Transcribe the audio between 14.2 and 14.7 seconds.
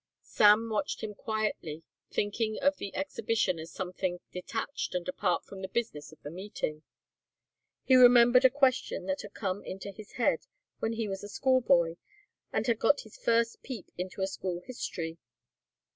a school